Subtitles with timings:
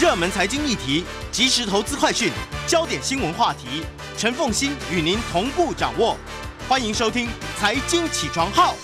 [0.00, 2.30] 热门财经议题、即时投资快讯、
[2.68, 3.82] 焦点新闻话题，
[4.16, 6.16] 陈凤欣与您同步掌握。
[6.68, 7.26] 欢迎收听
[7.58, 8.76] 《财经起床号》。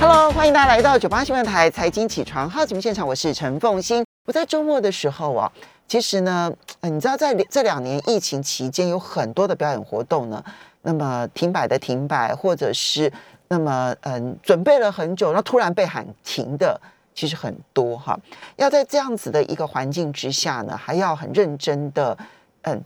[0.00, 4.02] Hello，欢迎大家来到九八新闻台财经起床号节目现场，我是陈凤欣。
[4.24, 5.52] 我在周末的时候啊，
[5.86, 6.50] 其实呢，
[6.80, 10.42] 你知道在这两年疫情期间，有很多的表演活动呢，
[10.80, 13.12] 那么停摆的停摆，或者是
[13.48, 16.80] 那么嗯准备了很久，然后突然被喊停的，
[17.14, 18.18] 其实很多哈。
[18.56, 22.18] 要在这样子的一个环境之下呢，还要很认真的
[22.62, 22.82] 嗯。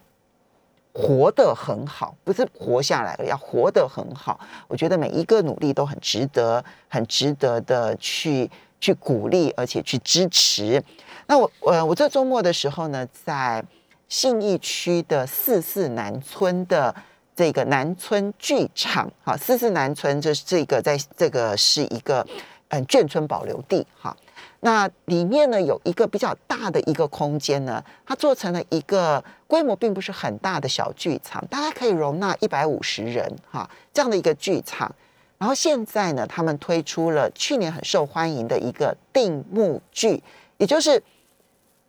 [0.94, 4.40] 活得很好，不是活下来了，要活得很好。
[4.66, 10.82] 我觉得每一个努力都很值得，很值得的去去鼓励，而且去支持。
[11.28, 13.64] 那我呃，我这周末的时候呢，在
[14.08, 16.92] 信义区的四四南村的
[17.36, 22.26] 这个南村剧场，哈，四四南村这是这个在这个是一个
[22.68, 24.16] 嗯眷村保留地，哈。
[24.60, 34.92] 那里面呢有一个比较大的一个空间呢，它做成了一个规模并不是很大的小剧场，大概可以容纳一百五十人哈这样的一个剧场。
[35.38, 40.20] 然后现在呢，他们推出了去年很受欢迎的一个定目剧，
[40.56, 41.00] 也就是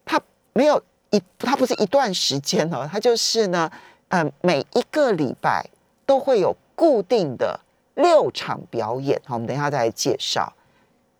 [0.06, 0.22] 它
[0.54, 3.72] 没有一，它不是一段时间哦，它就是呢，
[4.09, 5.66] 嗯，每一个礼拜
[6.06, 7.59] 都会有固定的
[7.95, 9.20] 六场表演。
[9.26, 10.54] 好，我们等一下再来介绍。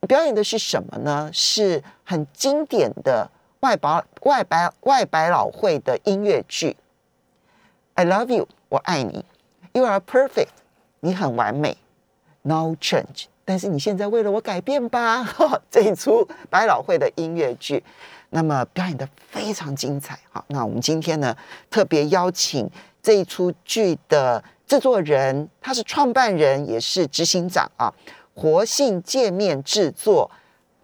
[0.08, 1.30] 表演的是什么呢？
[1.34, 6.78] 是很经典的外百外百外百老汇的音乐剧。
[7.96, 9.26] I love you，我爱你。
[9.74, 10.48] You are perfect，
[11.02, 11.78] 你很完美。
[12.42, 15.28] No change，但是你现在为了我改变吧。
[15.70, 17.84] 这一出百老汇的音乐剧，
[18.30, 20.18] 那么表演的非常精彩。
[20.32, 21.36] 好，那我们今天呢
[21.70, 22.68] 特别邀请
[23.04, 27.94] 这一出剧的制作人，他是创办人，也是执行长啊。
[28.40, 30.32] 活性界面制作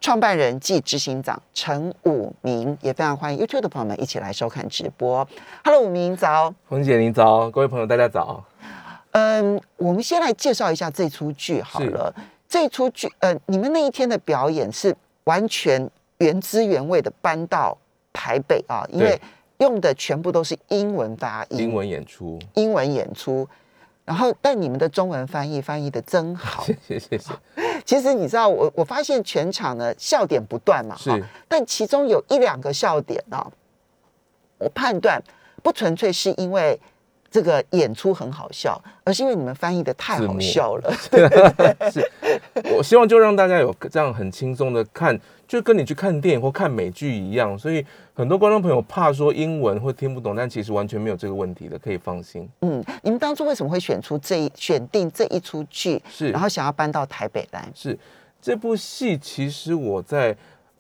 [0.02, 5.26] 创办人暨执行长陈武明，也非常欢迎 YouTube 的朋友们一起来收看直播。
[5.64, 8.44] Hello，武明早，红姐您早，各位朋友大家早。
[9.12, 12.14] 嗯，我们先来介绍一下这出剧好了。
[12.50, 14.94] 这出剧，呃，你们那一天的表演是
[15.24, 17.78] 完全原汁原味的搬到
[18.12, 19.18] 台北啊，因为
[19.60, 23.48] 用的全部都是英文发音，英文演出，英文演出。
[24.06, 27.32] 然后，但你们的中文翻译翻译的真好， 谢谢谢谢。
[27.84, 33.52] 其实你知道，我我发现全场呢笑点不断嘛，是，但其中有一两个笑点啊，
[34.60, 35.22] 我判断
[35.64, 36.80] 不纯粹是因为
[37.36, 40.94] 这个演出很好笑，而是因为你们翻译的太好笑了。
[41.92, 42.10] 是，
[42.74, 47.60] 我希望就让大家有这样很轻松的看，就跟你去看电影或看美剧一样。
[47.60, 52.48] 所以很多观众朋友怕说英文会听不懂，但其实完全没有这个问题的，可以放心。
[52.62, 56.02] 嗯，你们当初为什么会选出这一选定这一出剧？
[56.10, 57.68] 是，然后想要搬到台北来？
[57.76, 58.00] 是
[58.42, 60.34] 这部戏，其实我在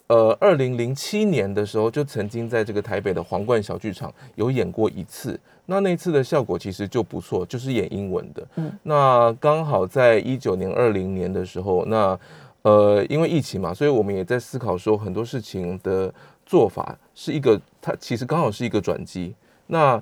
[0.07, 5.37] 呃二零零七年的时候就曾经在这个台北的皇冠小剧场有演过一次。
[5.67, 8.47] 那那次的效果其实就不错，就是演英文的。
[8.55, 12.19] 嗯，那刚好在一九年、二零年的时候，那
[12.61, 16.13] 呃，因为疫情嘛，所以我们也在思考说很多事情的
[16.45, 19.33] 做法是一个，它其实刚好是一个转机。
[19.67, 20.01] 那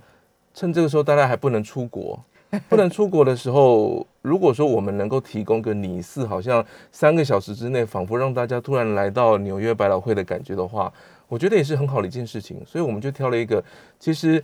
[0.53, 2.19] 趁这个时候大家还不能出国，
[2.67, 10.91] 不能出国的时候，如果说我们能够提供个拟似好像三个小时之内，仿佛让大家突然来到纽约百老汇的感觉的话，
[11.29, 12.61] 我觉得也是很好的一件事情。
[12.65, 13.63] 所以我们就挑了一个
[13.97, 14.43] 其实。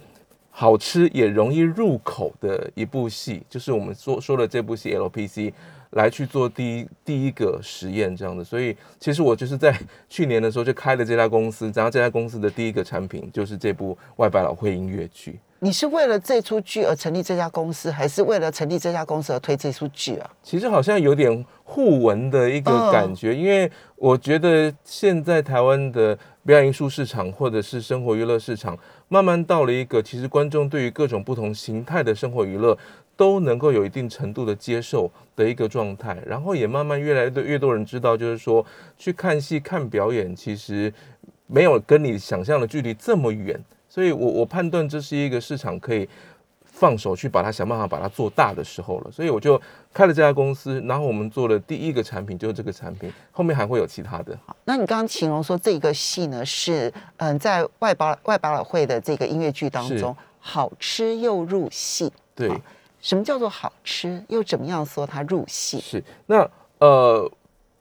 [0.60, 5.54] 好吃也容易入口的一部戏，就是我们说说的这部戏 LPC
[5.92, 8.44] 来去做第一第一个实验这样的。
[8.44, 9.74] 所以其实我就是在
[10.10, 15.40] 去年的时候就开了这家公司，然后这家公司的第一个产品就是这部外百老汇音乐剧。
[15.62, 20.30] 你是为了这出剧而成立这家公司，还是为了成立这家公司而推这出剧啊？
[20.44, 28.78] 其实好像有点互文的一个感觉，因为我觉得现在台湾的表演艺术市场或者是生活娱乐市场，
[29.10, 32.78] 慢慢到了一个其实观众对于各种不同形态的生活娱乐
[33.18, 38.66] 都能够有一定程度的接受的一个状态，然后也慢慢越来越多人知道，就是说
[38.98, 40.94] 去看戏看表演，其实
[41.48, 43.60] 没有跟你想象的距离这么远。
[43.92, 46.08] 所以，我我判断这是一个市场可以
[46.80, 49.12] 放手去把它想办法把它做大的时候了。
[49.12, 49.62] 所以我就
[49.94, 54.38] 开了这家公司，然后我们做了第一个产品，就是这个产品，后面还会有其他的。
[54.46, 62.10] 好，那你刚刚形容说这个戏呢是嗯，在外百外百老汇的这个音乐剧当中，好吃又入戏。
[62.34, 62.50] 对，
[63.02, 64.24] 什么叫做好吃？
[64.30, 65.82] 又怎么样说它入戏？
[65.82, 67.30] 是那呃，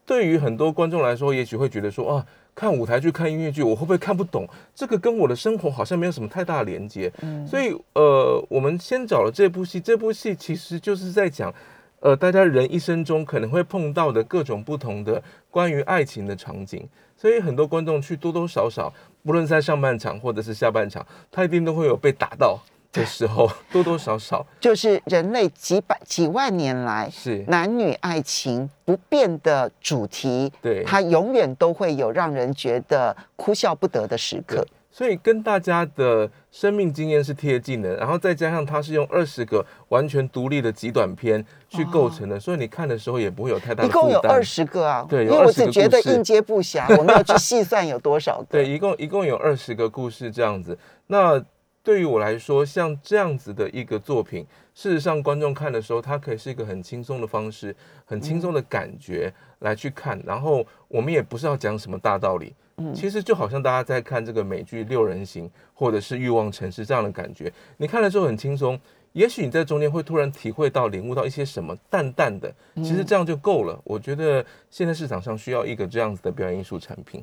[0.04, 2.26] 对于很多观众来说，也许会觉得说啊。
[2.58, 4.44] 看舞台剧、看音乐剧，我会不会看不懂？
[4.75, 7.08] 这个跟我的生活好像没有什么太大的连接。
[7.22, 9.78] 嗯，所以呃，我们先找了这部戏。
[9.81, 11.55] 这部戏其实就是在讲，
[12.00, 15.22] 呃，大家人一生中可能会碰到的各种不同的
[15.52, 16.84] 关于爱情的场景。
[17.16, 22.58] 所以很多观众去多多少少，不论在上半场或者是下半场，他一定都会有被打到
[22.98, 34.66] 的时候，多多少少 就是人类几百几万年来是男女爱情不变的主题，对它永远都会有让人觉得哭笑不得的时刻。
[34.90, 48.46] 所以跟大家的生命经验是贴近的，然后再加上它是用二十个完全独立的极短片去构成的，所以你看的时候也不会有太大的一共有二十个啊，对因为我20个只觉得应接不暇，我没有去细算有多少个。
[48.58, 50.76] 对，一共一共有二十个故事这样子。
[51.06, 51.40] 那
[51.88, 57.75] 对于我来说，像这样子的一个作品，事实上观众看的时候，它可以是一个很轻松的方式，
[58.05, 60.23] 很轻松的感觉来去看。
[60.26, 68.79] 然后我们也不是要讲什么大道理，嗯其实就好像大家在看这个美剧《六人行》或者是《欲望城市》这样的感觉，你看的时候很轻松。
[69.14, 73.81] 也许你在中间会突然体会到、领悟到一些什么淡淡的，其实这样就够了。
[73.82, 77.23] 我觉得现在市场上需要一个这样子的表演艺术产品。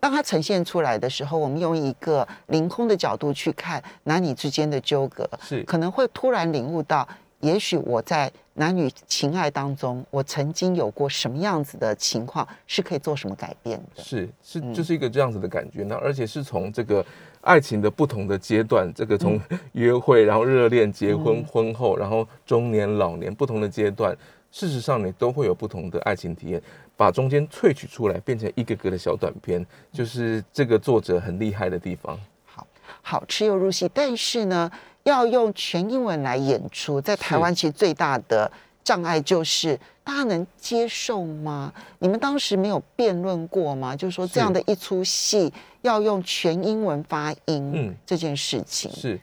[0.00, 7.06] 当它呈现出来的时候，我们用一个凌空的角度去看男女之间的纠葛，是可能会突然领悟到，
[7.40, 14.02] 也许我在男女情爱当中，我曾经有过什么样子的情况，是可以做什么改变的。
[14.02, 15.84] 是是，嗯就是一个这样子的感觉。
[15.84, 17.04] 那而且是从这个
[17.42, 24.14] 爱情的不同的阶段，这个从嗯约会，然后热恋、结婚、婚后，然后中年、老年不同的阶段，
[24.50, 26.62] 事实上你都会有不同的爱情体验。
[26.96, 32.20] 把中间萃取出来，变成一个个的小短片，就是这个作者很厉害的地方。
[32.44, 32.66] 好，
[33.00, 34.70] 好吃又入戏，但是呢，
[35.04, 38.52] 要用全英文来演出，在台湾其实最大的
[38.84, 41.72] 障碍就是大家能接受吗？
[42.00, 43.96] 你们当时没有辩论过吗？
[43.96, 45.50] 就是说这样的一出戏
[45.80, 49.18] 要用全英文发音，嗯这件事情，是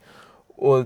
[0.55, 0.83] 我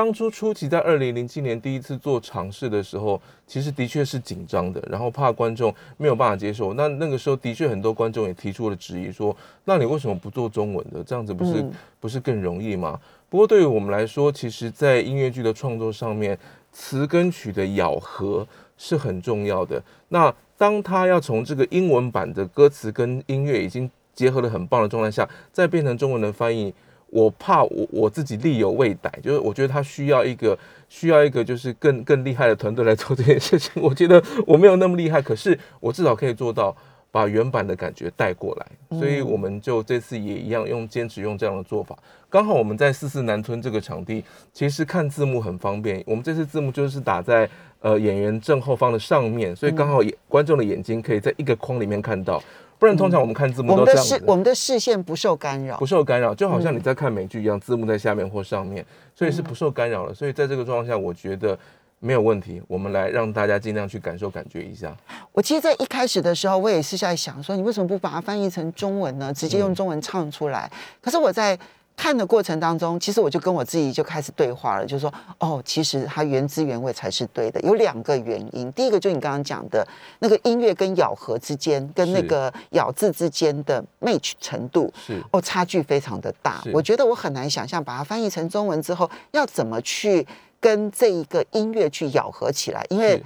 [0.00, 6.72] 当初初期在二零零七年第一次做尝试的时候，其实的确是紧张的，然后怕观众没有办法接受。
[6.72, 9.36] 那那个时候的确很多观众也提出了质疑，说
[9.66, 11.04] ：“那你为什么不做中文的？
[11.04, 11.70] 这样子不是、嗯
[12.00, 12.98] 不是更容易吗？”
[13.28, 16.38] 不过对于我们来说，其实在音乐剧的创作上面，
[16.72, 18.46] 词跟曲的咬合
[18.78, 19.82] 是很重要的。
[20.08, 26.72] 那当他要从这个英文版的歌词跟音乐已经结合的很棒的状态下，再变成中文的翻译，
[27.10, 30.56] 我怕我我自己力有未逮，就是我觉得他需要一个
[30.88, 33.82] 需要一个就是更更厉害的团队来做这件事情。
[33.82, 36.74] 我觉得我没有那么厉害，可是我至少可以做到
[37.10, 38.98] 把原版的感觉带过来。
[38.98, 41.98] 所以我们就这次也一样用坚持用这样的做法。
[42.28, 46.00] 刚好我们在四四南村这个场地，其实看字幕很方便。
[46.06, 47.48] 我们这次字幕就是打在
[47.80, 52.40] 呃演员正后方的上面，所以刚好眼观众的眼睛可以在一个框里面看到。
[52.80, 54.16] 不然通常我们看字幕我们的都这样子。
[54.16, 55.86] 视我们的视线不受干扰不。
[55.90, 58.84] 受干扰，就好像嗯你在看美剧一样，字幕在下面或上面，
[59.14, 60.14] 所以是不受干扰的。
[60.14, 61.58] 所以在这个状况下，我觉得
[61.98, 62.62] 没有问题。
[62.66, 64.96] 我们来让大家尽量去感受、感觉一下。
[65.32, 69.34] 我其实，在一开始的时候，我也是在想说，你为什么不把它翻译成中文呢？
[69.34, 70.70] 直接用中文唱出来。
[71.02, 71.58] 可是我在
[72.00, 77.60] 看的过程当中，其实我就跟我自己就开始对话了，就是说，哦，其实它原汁原味才是对的。
[77.60, 79.86] 有两个原因，第一个就你刚刚讲的
[80.20, 86.64] 那个音乐跟咬合之间，跟那个咬字之间的 match 程度，是哦，差距非常的大。
[86.72, 90.26] 我觉得我很难想象把它翻译成中文之后，要怎么去
[90.58, 93.22] 跟这一个音乐去咬合起来，因为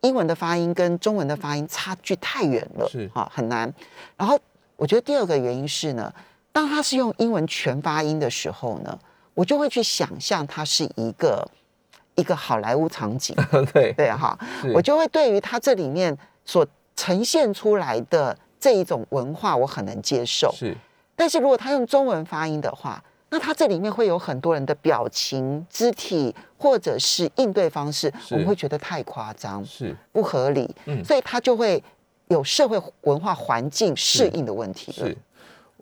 [0.00, 3.72] 英文的发音跟中文的发音差距太远了，是啊，很难。
[4.16, 4.36] 然后
[4.74, 6.12] 我觉得第二个原因是呢，
[6.56, 8.98] 当他是用英文全发音的时候呢，
[9.34, 11.46] 我就会去想象它是一个
[12.14, 13.36] 一个好莱坞场景，
[13.74, 14.38] 对，对哈，
[14.72, 20.50] 我就会对于它这里面所呈现出来的这一种文化，我很能接受。
[20.56, 20.74] 是。
[21.14, 29.94] 但是如果他用中文发音的话，那他这里面会有很多人的表情、肢体或者是应对方式，我们会觉得太夸张、是。
[30.10, 31.04] 不合理，嗯。
[31.04, 31.84] 所以他就会
[32.28, 35.06] 有社会文化环境适应的问题了。
[35.06, 35.18] 是。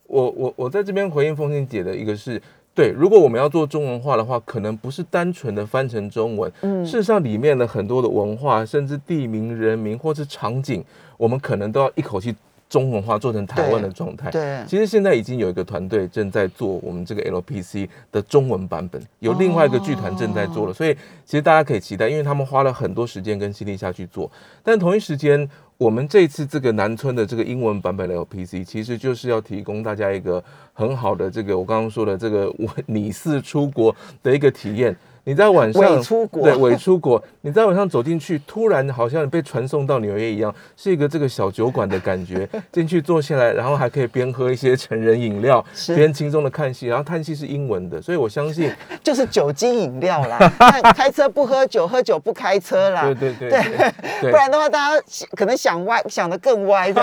[0.06, 2.40] 我我我在这边回应凤欣姐的一个是。
[2.76, 10.82] 对，如果我们要做中文化的话，可能不是单纯的翻成中文，嗯事实上里面的很多的文化，甚至地名、人名或是场景，
[11.16, 12.34] 我们可能都要一口气
[12.68, 14.28] 中文化，做成台湾的状态。
[14.32, 20.92] 对其实现在已经有一个团队正在做我们这个 LPC 的中文版本，有另外一个剧团正在做了，所以
[21.24, 24.28] 其实大家可以期待，因为他们花了很多时间跟心力下去做。
[24.64, 34.96] 但同一时间，我们这次这个南村的这个英文版本的 LPC，其实就是要提供大家一个很好的这个我刚刚说的这个我你是出国的一个体验。
[35.24, 42.48] 你在晚上伪出国对伪出国，你在晚上走进去，突然好像被传送到纽约一样，是一个这个小酒馆的感觉。
[42.70, 46.86] 进去坐下来，然后还可以边喝一些成人饮料，是边轻松的看戏。
[46.86, 48.70] 然后看戏是英文的，所以我相信，
[49.02, 50.38] 就是酒精饮料啦。
[50.58, 53.02] 看开车不喝酒，喝酒不开车啦。
[53.04, 55.02] 对对对对对不然的话，大家
[55.34, 57.02] 可能想歪，想的更歪的。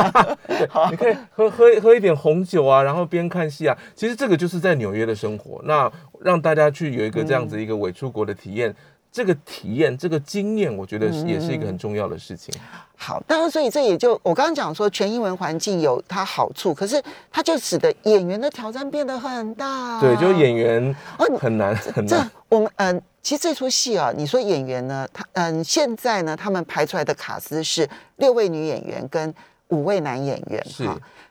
[0.70, 3.76] 好你可以喝喝喝一点红酒啊，然后边看戏啊。
[3.96, 5.60] 其实这个就是在纽约的生活。
[5.66, 5.92] 那
[6.24, 8.74] 让大家去有一个这样子一个伪出国的体验，
[9.12, 12.54] 这个体验这个经验，我觉得是也是一个很重要的事情。
[12.96, 17.02] 好，当然，所以这也就我刚刚讲说，全英文环境有它好处，可是
[17.32, 20.00] 它就使得演员的挑战变得很大。
[20.00, 20.96] 对，就演员
[21.40, 22.32] 很难很这难。
[22.48, 29.34] 我们嗯、其实这出戏啊，你说演员呢，他嗯、现在呢，他们排出来的卡司是六位女演员跟
[29.70, 30.88] 五位男演员是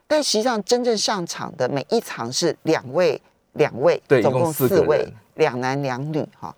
[0.08, 3.20] 但实际上真正上场的每一场是两位
[3.52, 6.54] 两位，对总一共四位人，两男两女哈。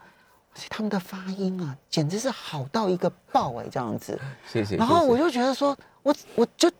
[0.54, 4.20] 所以他们的发音啊，简直是好到一个爆哎、这样子。
[4.46, 4.76] 谢谢。
[4.76, 6.70] 然后我就觉得说，我我就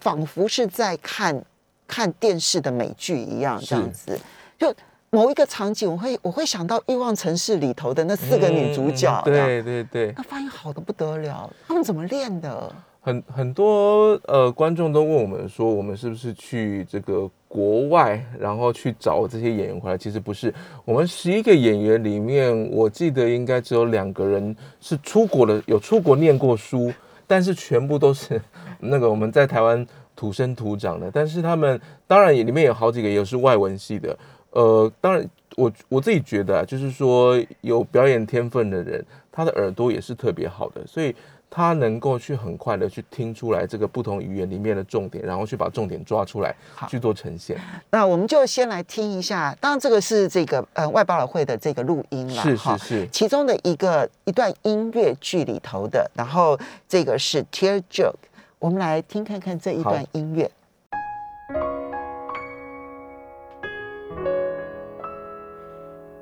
[0.00, 1.40] 仿佛是在看
[1.86, 4.18] 看电视的美剧一样，这样子。
[4.58, 4.74] 就
[5.10, 12.72] 某一个场景，我会我会想到《欲望城市》里头的那四个女主角，对对对，那发音好的不得了，他们怎么练的？
[13.10, 19.98] 很很多呃观众都问我们说，我们是不是去这个国外，然后去找这些演员回来？
[19.98, 26.92] 其实不是，我们十一个演员里面，我记得应该只有两个人是出国的，有出国念过书，
[27.26, 28.40] 但是全部都是
[28.78, 31.10] 那个我们在台湾土生土长的。
[31.12, 34.16] 但是他们当然也里面有好几个也是外文系的，
[34.50, 39.04] 呃，当然我我自己觉得啊，就是说有表演天分的人，
[39.40, 41.14] 他的耳朵也是特别好的，所以。
[41.52, 46.54] 他能够去很快的去听出来这个不同语言里面的重点，然后去把重点抓出来
[46.88, 47.58] 去做呈现。
[47.90, 56.56] 那我们就先来听一下，当然这个是这个呃外百老会的这个录音了，是是是其中的一个一段音乐剧里头的，然后
[56.88, 58.14] 这个是 Tear Joke，
[58.60, 60.48] 我们来听看看这一段音乐。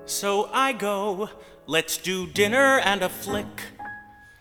[0.08, 1.28] So I go,
[1.66, 3.60] let's do dinner and a flick.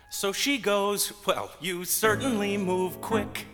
[0.10, 3.48] So she goes, well, you certainly move quick.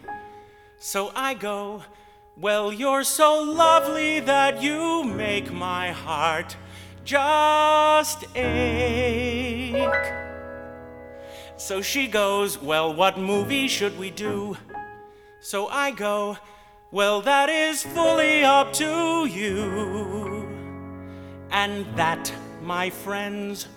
[0.77, 1.82] So I go,
[2.38, 6.55] well, you're so lovely that you make my heart
[7.03, 10.13] just ache.
[11.58, 14.55] So she goes, well, what movie should we do?
[15.39, 16.38] So I go,
[16.91, 20.42] well, that is fully up to you.
[21.55, 22.33] And that,
[22.63, 23.67] my friends,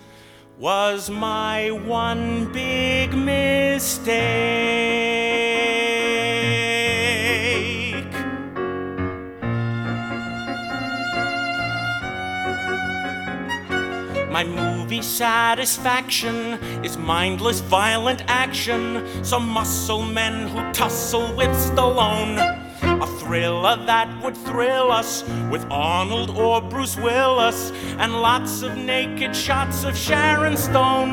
[0.58, 4.16] was my one big mistake.
[14.30, 19.06] My movie satisfaction is mindless, violent action.
[19.22, 22.65] Some muscle men who tussle with Stallone.
[23.00, 29.36] A thriller that would thrill us with Arnold or Bruce Willis, and lots of naked
[29.36, 31.12] shots of Sharon Stone.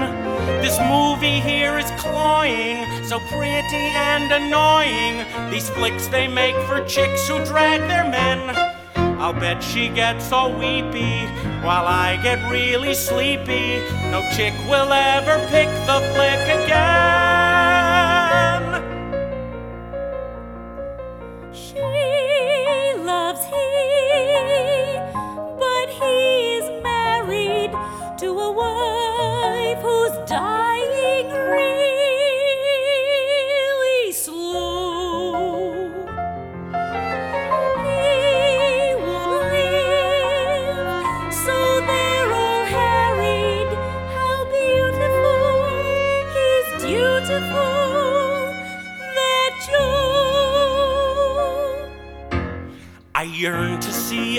[0.62, 5.52] This movie here is cloying, so pretty and annoying.
[5.52, 8.56] These flicks they make for chicks who drag their men.
[9.20, 11.26] I'll bet she gets all weepy
[11.64, 13.80] while I get really sleepy.
[14.10, 17.13] No chick will ever pick the flick again.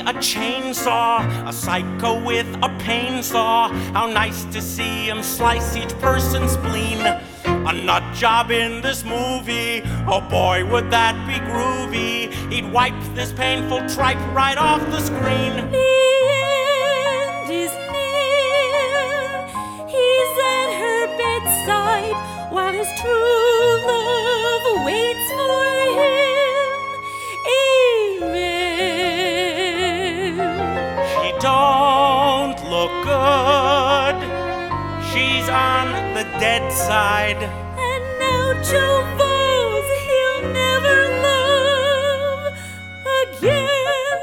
[0.07, 3.69] A chainsaw, a psycho with a pain saw.
[3.93, 7.01] How nice to see him slice each person's spleen.
[7.47, 12.31] A nut job in this movie, oh boy, would that be groovy.
[12.53, 15.71] He'd wipe this painful tripe right off the screen.
[15.71, 15.95] The
[16.37, 19.47] end is near.
[19.89, 26.24] He's at her bedside while his true love waits for him.
[35.55, 37.37] On the dead side.
[37.37, 40.97] And now Joe vows he'll never
[41.29, 42.55] love
[43.23, 44.21] again.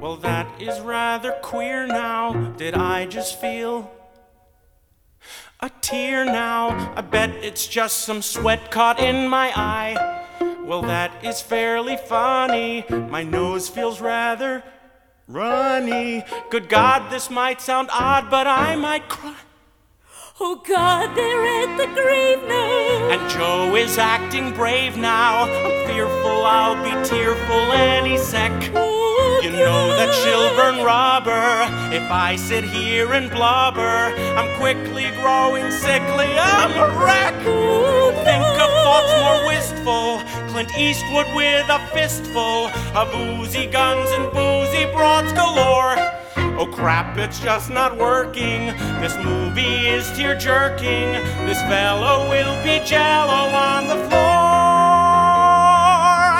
[0.00, 2.52] Well, that is rather queer now?
[2.56, 3.90] Did I just feel
[5.58, 6.94] a tear now?
[6.96, 9.96] I bet it's just some sweat caught in my eye.
[10.64, 12.84] Well, that is fairly funny.
[12.88, 14.62] My nose feels rather
[15.28, 16.24] runny.
[16.50, 19.36] Good God, this might sound odd, but I might cry.
[20.40, 23.08] Oh God, they're at the grave now.
[23.12, 25.44] And Joe is acting brave now.
[25.44, 28.50] I'm fearful I'll be tearful any sec.
[28.74, 34.12] Oh, You know that she'll burn rubber if I sit here and blubber.
[34.36, 37.34] I'm quickly growing sickly, I'm a wreck.
[37.46, 37.63] Oh,
[39.24, 40.20] more wistful.
[40.50, 45.96] Clint Eastwood with a fistful of boozy guns and boozy broads galore.
[46.60, 48.66] Oh crap, it's just not working.
[49.00, 51.08] This movie is tear jerking.
[51.48, 54.44] This fellow will be jello on the floor.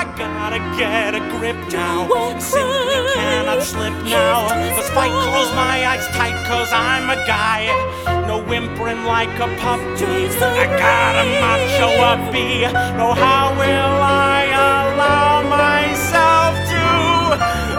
[0.01, 2.07] I gotta get a grip now.
[2.07, 4.47] Don't Simply cannot slip now.
[4.47, 8.14] Let's fight, close my eyes tight, cause I'm a guy.
[8.27, 10.27] No whimpering like a puppy.
[10.41, 12.61] I got a macho uppy.
[12.97, 16.85] No, how will I allow myself to?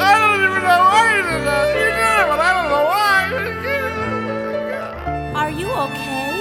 [0.00, 1.66] I don't even know why you did that.
[1.76, 3.18] You did it, but I don't know why.
[5.34, 6.32] Oh, Are you okay?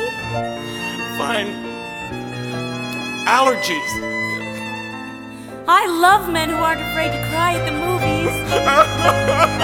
[1.17, 1.51] Fine.
[3.27, 4.16] Allergies.
[5.69, 8.31] I love men who aren't afraid to cry at the movies.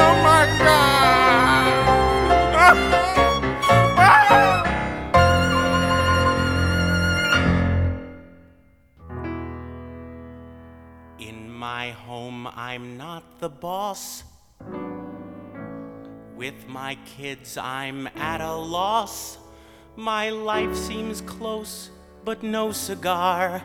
[0.05, 0.83] Oh, my God!
[11.19, 14.23] In my home, I'm not the boss.
[16.35, 19.37] With my kids, I'm at a loss.
[19.95, 21.91] My life seems close,
[22.25, 23.63] but no cigar.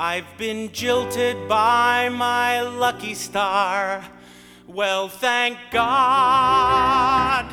[0.00, 4.04] I've been jilted by my lucky star.
[4.68, 7.52] Well, thank God.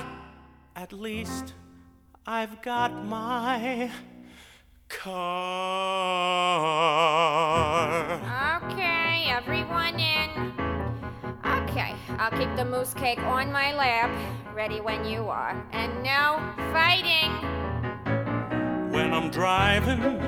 [0.75, 1.55] At least
[2.27, 3.89] I've got my
[4.89, 5.41] car.
[8.61, 10.53] Okay, everyone in.
[11.43, 14.11] Okay, I'll keep the moose cake on my lap,
[14.53, 15.65] ready when you are.
[15.71, 16.39] And no
[16.71, 17.31] fighting.
[18.91, 20.21] When I'm driving,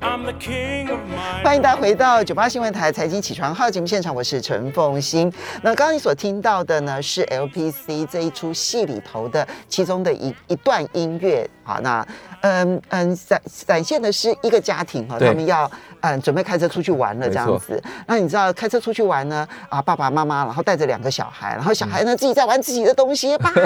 [0.00, 5.32] 欢迎大家回到九八新闻台财经起床号节目现场，我是陈凤欣。
[5.62, 11.48] 那刚刚你所听到的呢，是 LPC 这一出戏里头的其中的一一段音乐。
[11.64, 12.06] 好，那
[12.42, 17.82] 嗯嗯展展现的是一个家庭哈，他们要嗯准备开车出去玩了这样子。
[18.06, 23.62] 那你知道开车出去玩呢啊，爸爸妈妈然后带着两个小孩，然后小孩呢自己在玩自己的东西，叭叭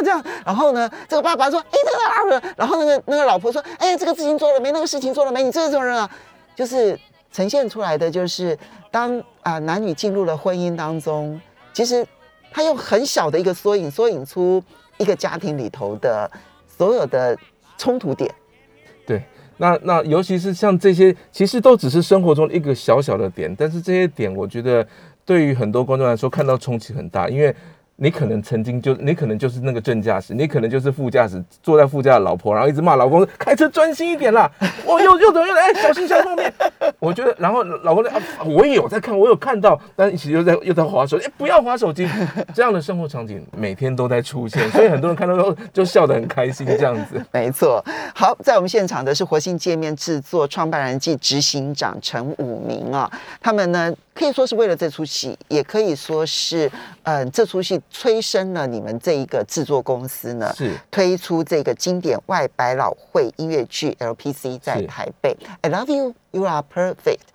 [0.00, 0.22] 这样。
[0.44, 4.70] 然后呢，这个爸爸说，哎，这个啊，然后那个那个老婆说，哎，这个事情做了没？
[4.72, 5.42] 那个事情做了没？
[5.42, 6.08] 你这个什么人啊？
[6.54, 6.98] 就是
[7.32, 8.58] 呈现出来的就是
[8.90, 11.40] 当啊、男女进入了婚姻当中，
[11.72, 12.06] 其实
[12.50, 14.62] 他用很小的一个缩影，缩影出
[14.96, 16.30] 一个家庭里头的
[16.76, 17.36] 所有的
[17.78, 18.32] 冲突点。
[19.06, 19.22] 对，
[19.56, 24.86] 那那尤其是像这些，其实都只是生活中一个小小的点，但是这些点，我觉得
[25.24, 27.54] 对于很多观众来说，看到冲击很大，因为
[27.96, 34.50] 你可能曾经就你可能就是那个正驾驶，你可能就是副驾驶，坐在副驾的老婆，然后一直骂老公说开车专心一点啦，
[34.84, 36.52] 我又又怎么又， 哎，小心小心后面。
[36.98, 42.06] 我觉得，然后老公说啊，我也有在看，我有看到，但一起又在又在划手机， 哎，不要划手机，
[42.54, 47.24] 这样的生活场景每天都在出现，所以很多人看到之后就笑得很开心，这样子。
[47.32, 47.82] 没错，
[48.14, 56.70] 好，在我们现场的是活性界面制作创办人暨执行长陈武明啊，他们呢可以说是为了这出戏，也可以说是，
[57.02, 60.74] 嗯、这出戏催生了你们这一个制作公司呢，是。
[60.90, 67.26] 推出这个经典外百老汇音乐剧 LPC 在台北，I love you, you are perfect,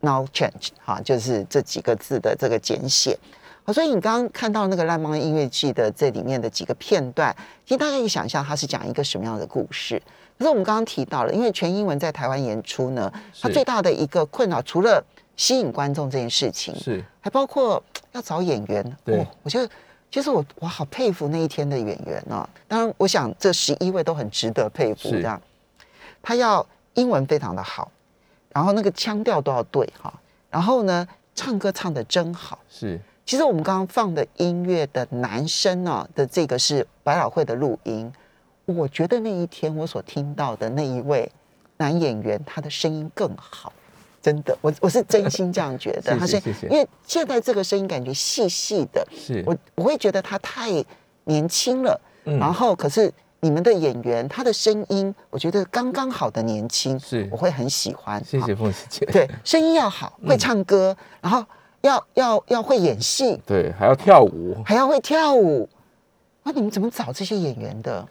[0.00, 3.18] now change，哈，就是这几个字的这个简写。
[3.64, 10.00] 好，所以你刚刚看到那个烂漫音乐剧的这里面的几个片段，其实大家可以想象它是讲一个什么样的故事。
[10.36, 15.02] 可是我们刚刚提到了，因为全英文在台湾演出呢，它最大的一个困扰，除了
[15.36, 18.96] 吸引观众这件事情，是还包括要找演员。
[19.04, 19.68] 对哦我觉得
[20.10, 22.48] 其实我我好佩服那一天的演员啊。
[22.68, 25.08] 当然，我想这十一位都很值得佩服。
[25.08, 25.40] 是这样，
[26.22, 27.90] 他要英文非常的好，
[28.50, 30.12] 然后那个腔调都要对哈，
[30.50, 32.58] 然后呢，唱歌唱的真好。
[32.68, 38.12] 是其实我们刚刚放的音乐的男生啊的这个是百老汇的录音，
[38.66, 41.28] 我觉得那一天我所听到的那一位
[41.78, 43.72] 男演员，他的声音更好，
[44.24, 46.16] 真的，我我是真心这样觉得。
[46.18, 50.70] 他 是谢谢因为现在这个声音感觉细细的，是我我会觉得他太
[51.24, 58.24] 年轻了，嗯然后可是你们的演员他的声音，我觉得刚刚好的年轻，是我会很喜欢。
[58.24, 59.04] 谢谢凤喜姐。
[59.12, 61.44] 对，声音要好，会唱歌，然后
[61.82, 64.56] 要要要会演戏，对，还要跳舞。
[64.64, 65.68] 还要会跳舞。
[66.44, 68.08] 那你们怎么找这些演员的？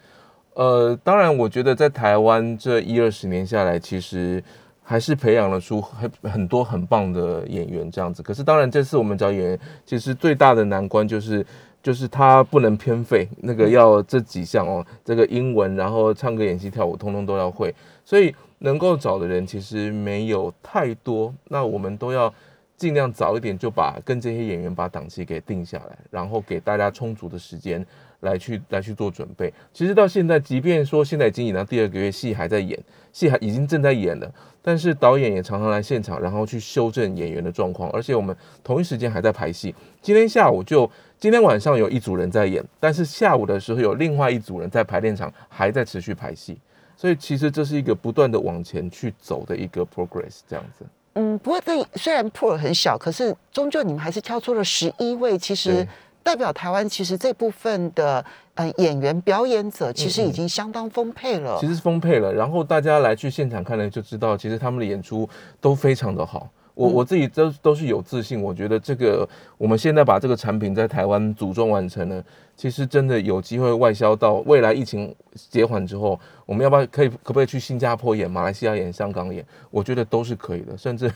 [0.54, 4.44] 呃，当然，我觉得在台湾这一二十年下来，其实
[4.84, 8.22] 还是培养了出很很多很棒的演员这样子。
[8.22, 11.46] 可是，当然这次我们找演员，其实最大的难关就是，
[11.82, 17.74] 就是他不能偏废，那个要这几项哦，这个英文，然后唱歌、演戏、跳舞，通通都要会。
[18.04, 22.34] 所以能够找的人其实没有太多，那我们都要
[22.76, 27.86] 尽量早一点就把跟这些演员把档期给定下来，然后给大家充足的时间
[28.24, 29.54] 来去来去做准备。
[29.72, 32.78] 其实到现在，即便说现在已经演到第二个月，戏还在演，
[33.12, 39.74] 戏还已经正在演了，但是导演也常常来现场，然后去修正演员的状况，而且我们同一时间还在排戏。
[40.02, 46.58] 今天下午就今天晚上有一组人在演，但是下午的时候有另外一组人在排练场还在持续排戏。
[46.96, 50.86] 所以其实这是一个不断的往前去走的一个 progress，这样子。
[51.16, 55.88] 嗯，不过这虽然 pool 很小，可是终究你们还是挑出了十一位，其实对
[56.24, 58.24] 代表台湾其实这部分的
[58.56, 61.58] 呃演员表演者其实已经相当丰沛了。
[61.60, 66.50] 其实是丰沛了，然后大家来去现场看了就知道，其实他们的演出都非常的好。
[66.76, 72.24] 我我自己都都是有自信，我觉得这个我们现在把这个产品在台湾组装完成了，
[72.58, 75.14] 其实真的有机会外销到未来疫情
[75.52, 79.46] 减缓之后，我们要不要可以可不可以去新加坡演、马来西亚演、香港演？
[79.70, 81.12] 我觉得都是可以的，甚至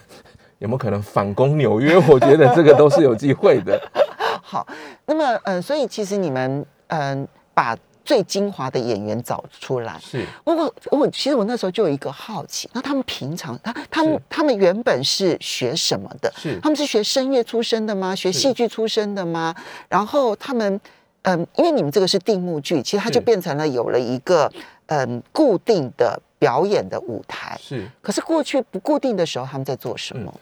[0.60, 1.98] 有没有可能反攻纽约？
[2.08, 3.80] 我觉得这个都是有机会的。
[4.42, 4.66] 好，
[5.06, 10.00] 那么呃，所以其实你们嗯、把最精华的演员找出来。
[10.00, 16.32] 是我我我其实我那时候就有一个好奇，那他们平常他他们他们原本是学什么的？
[16.38, 18.16] 是他们是学声乐出身的吗？
[18.16, 19.54] 学戏剧出身的吗？
[19.90, 20.80] 然后他们
[21.24, 24.50] 嗯，因为你们这个是定目剧，其实它就是变成了有了一个
[24.86, 27.58] 嗯固定的表演的舞台。
[27.60, 27.88] 是。
[28.02, 30.34] 可是过去不固定的时候，他们在做什么？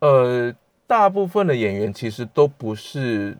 [0.00, 0.54] 呃，
[0.86, 3.36] 大部分的演员其实都不是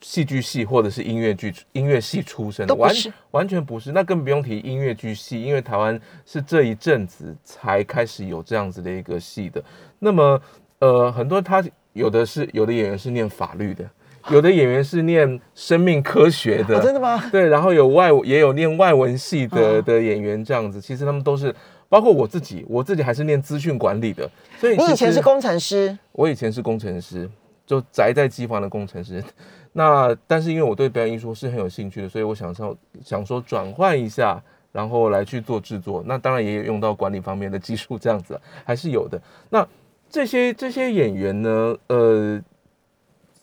[0.00, 2.94] 戏剧系或者是音乐剧音乐系出身的，完
[3.30, 3.90] 完全不是。
[3.90, 9.62] 那更不用提音乐剧系，因为台湾是这一阵子才开始有这样子的一个系的。
[9.98, 10.40] 那么，
[10.78, 13.88] 呃，很多他有的是有的演员是念法律的，
[14.30, 17.22] 有的演员是念生命科学的， 哦，真的吗？
[17.30, 21.54] 对，然后有外也有念外文系的嗯的演员这样子，其实他们都是。
[21.86, 27.30] 包括我自己，我自己还是念资讯管理的，所以你以前是工程师，我以前是工程师，
[27.64, 29.22] 就宅在机房的工程师。
[29.74, 36.02] 那但是因为我对表演艺术是很有兴趣的，所以我想说想说转换一下，然后来去做制作。
[36.04, 39.20] 那当然也有用到管理方面的技术，这样子还是有的。
[39.50, 39.64] 那
[40.10, 42.42] 这些这些演员呢，呃，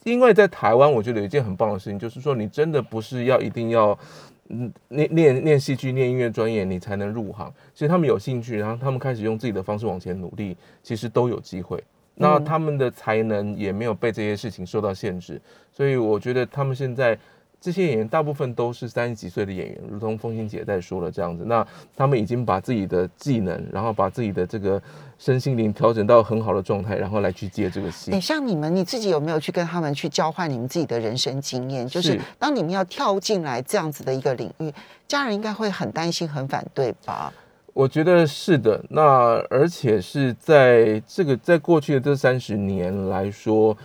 [0.04, 3.98] 因为在台湾，我觉得有一件很棒的事情，就是说你真的不是要一定要。
[4.54, 7.50] 嗯，念念念戏剧、念音乐专业，你才能入行。
[7.74, 11.82] 其实他们有兴趣，然后他们开始用自己的方式往前努力，其实都有机会。
[12.16, 15.40] 那他们的才能也没有被这些事情受到限制，
[15.72, 17.18] 所以我觉得他们现在
[17.62, 21.44] 这些演员大部分都是三十几岁的演员，如同风心姐在说了这样子。
[21.46, 24.82] 那他们已经把自己的技能，然后把自己的这个
[25.20, 28.20] 身心灵调整到很好的状态，然后来去接这个戏哎，。
[28.20, 31.88] 像你们，你自己有没有去跟他们去交换你们自己的人生经验？
[31.88, 34.74] 就是是当你们要跳进来这样子的一个领域，
[35.08, 37.32] 家人应该会很担心、很反对吧？
[37.74, 39.04] 我觉得是的，那
[39.50, 43.78] 而且是在这个在过去的这三十年来说，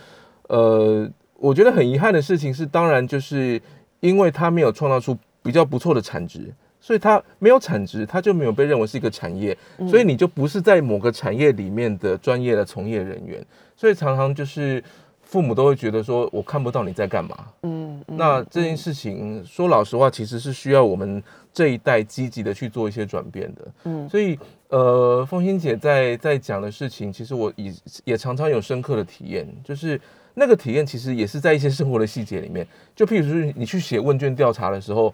[0.49, 3.61] 呃，我觉得很遗憾的事情是，当然就是
[3.99, 9.57] 因为它没有创造出比较不错的产值，所以它没有产值，它就没有被认为是一个产业，
[9.89, 13.45] 所以你就不是在某个产业里面的专业的从业人员，
[13.75, 14.83] 所以常常就是
[15.21, 21.21] 父母都会觉得说，我看不到你在干嘛，嗯，嗯那这件事情说老实话，其实是需要我们
[21.53, 23.67] 这一代积极的去做一些转变的。
[23.83, 24.07] 嗯。
[24.09, 27.73] 所以呃，凤欣姐在在讲的事情，其实我也
[28.05, 29.99] 也常常有深刻的体验，就是
[30.39, 32.65] 那个体验其实也是在一些生活的细节里面。
[32.95, 35.13] 就譬如说，你去写问卷调查的时候，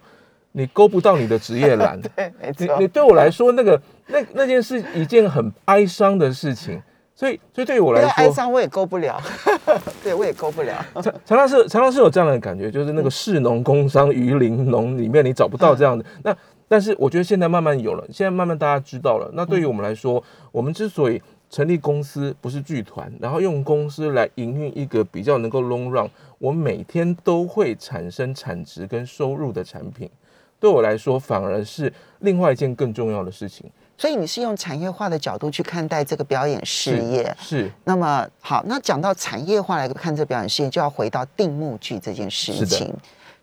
[0.52, 2.88] 你勾不到你的职业栏， 对，没错你你。
[2.88, 6.80] 对我来说，那个那那件事一件很哀伤的事情。
[7.16, 9.20] 所以，所以对于我来说，哀伤我也勾不了，
[10.02, 10.84] 对我也勾不了。
[10.94, 16.04] 常常常是常常是有这样的感觉，就是那个士农工商鱼林农里面你找不到这样的。
[16.24, 19.30] 那但是我觉得现在慢慢有了，现在慢慢大家知道了。
[19.34, 21.22] 那对于我们来说，我们之所以
[21.54, 30.10] 成立公司不是剧团，然后用公司来营运一个比较能够 long run，我每天都会产生产值跟收入的产品，
[30.58, 33.70] 对我来说反而是另外一件更重要的事情。
[33.96, 37.32] 所以你是用产业化的角度去看待这个表演事业。
[37.38, 42.92] 是那么好，那讲到产业化来看这表演事业，就要回到定目剧这件事情。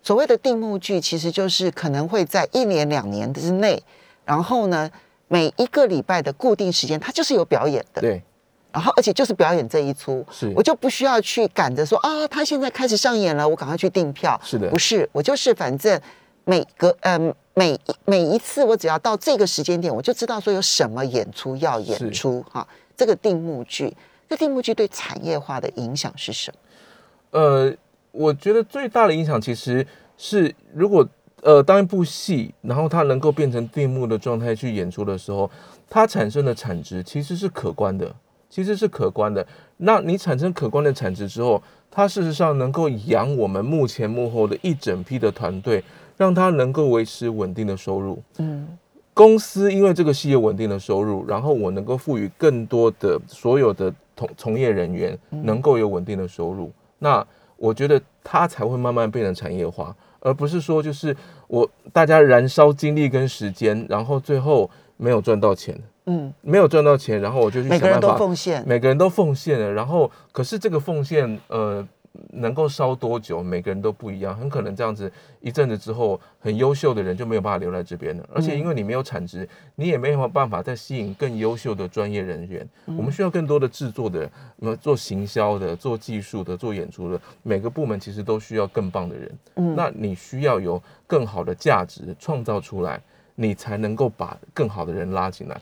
[0.02, 3.82] 所谓的定目剧，其实就是可能会在一年两年之内，
[4.26, 4.90] 然后呢，
[5.32, 8.02] 每一个礼拜的固定时间，它就是有表演的。
[8.02, 8.22] 对，
[8.70, 14.38] 然后而且就是表演这一出，是我就不需要去赶着说啊，他现在开始上演了，我赶快去订票。
[14.44, 15.98] 是的不是，我就是反正
[16.44, 22.68] 每个嗯、每每一次我只要到这个时间点，我就知道说有什么演出要演出哈。
[22.94, 23.96] 这个定目剧，
[24.28, 27.40] 这定目剧对产业化的影响是什么？
[27.40, 27.74] 呃，
[28.10, 29.86] 我觉得最大的影响其实
[30.18, 31.08] 是，如果
[31.42, 35.48] 呃当一部戏，然后它能够变成定目的状态去演出的时候，
[35.88, 38.12] 它产生的产值其实是可观的，
[38.48, 39.46] 其实是可观的。
[39.76, 45.82] 那你产生可观的产值之后，它事实上能够养我们幕前幕后的一整批的团队，
[46.16, 48.22] 让它能够维持稳定的收入。
[48.38, 48.78] 嗯，
[49.12, 57.26] 公司因为这个戏有稳定的收入，然后我能够赋予更多的所有的从从业人员能够有稳定的收入，那
[57.56, 61.14] 我觉得它才会慢慢变成产业化，而不是说就是
[61.48, 71.86] 我大家燃烧精力跟时间，然后最后没有赚到钱，嗯，没有赚到钱，然后我就去每个人都想办法，奉献，每个人都奉献了，然后可是这个奉献呃
[72.32, 82.68] 能够烧多久，每个人都不一样，很可能这样子一阵子之后，很优秀的人就没有办法留在这边了，而且因为你没有产值，你也没有办法再吸引更优秀的专业人员。
[82.86, 89.38] 我们需要更多的制作的，呃，做行销的，做技术的，做演出的，每个部门其实都需要更棒的人。
[89.56, 93.00] 嗯那你需要有更好的价值创造出来，
[93.34, 95.58] 你才能够把更好的人拉进来。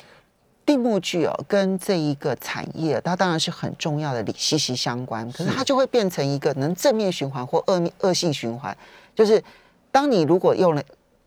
[0.71, 5.27] 定目剧哦，跟这一个产业，它当然是很重要的，里息息相关。
[5.33, 8.77] 可是是它就会变成一个能正面循环或恶面恶性循环，
[9.13, 9.43] 就是
[9.91, 10.83] 当你如果用了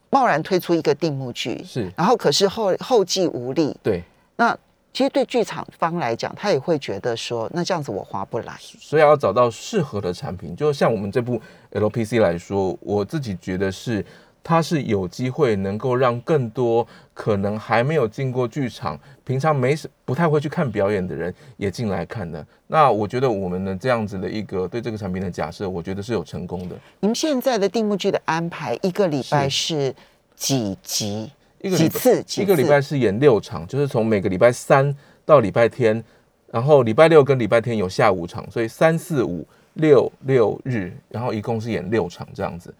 [0.10, 4.01] 贸然推出一个定目剧，是然后可是后后继无力，对，
[4.38, 4.58] 那
[4.93, 8.56] 其实对剧场方来讲，他也会觉得说，那这样子我划不来。
[8.79, 10.56] 所以要找到适合的产品。
[10.56, 11.41] 就像我们这部
[11.73, 14.06] LPC 来说，我自己觉得是
[14.43, 22.45] 它是有机会能够让更多可能还没有进过剧场，平常没不太会去看表演的人也进来看的。
[22.67, 26.75] 那我觉得我们的这样子的一个对这个产品的假设，我觉得是有成功的。
[26.99, 29.95] 你们现在的定目剧的安排，一个礼拜是
[30.36, 31.32] 几集？
[31.62, 32.21] 一个几次？
[32.23, 34.93] 几一个礼拜是演六场，就是从每个礼拜三
[35.25, 36.03] 到礼拜天，
[36.51, 42.73] 然后礼拜六跟礼拜天有下午场，所以三四五六六日，然后一共是演六场这样子。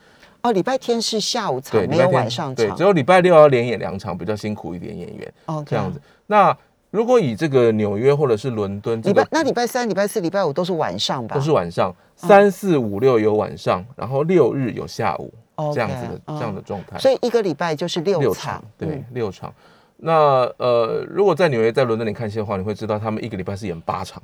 [0.43, 2.84] 哦，礼拜天是下午场，对，没有晚上对，场只。
[2.84, 6.01] 有礼拜六要连演两场，比较辛苦一点演员 OK 这样子。
[6.27, 6.56] 那
[6.91, 11.34] 如果以这个纽约或者是伦敦，这个礼拜那礼拜三、礼拜四、礼拜五都是晚上吧？
[11.34, 15.34] 都是晚上，三四五六有晚上，然后六日有下午
[15.73, 16.99] 这样子的嗯这样的状态。
[16.99, 19.53] 所以一个礼拜就是六六场场，，对嗯，六场。
[19.95, 20.13] 那
[20.58, 24.21] 呃，如果在纽约、在伦敦你看戏的话，你会知道他们一个礼拜是演八场，